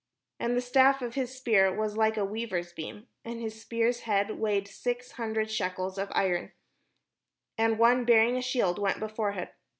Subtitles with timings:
[0.39, 4.39] And the stafi of his spear was like a weaver's beam; and his spear's head
[4.39, 6.53] weighed six hundred shekels of iron:
[7.55, 9.49] and one bearing a shield went before him.